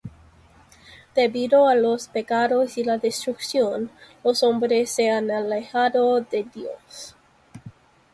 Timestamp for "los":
1.75-2.07, 4.23-4.41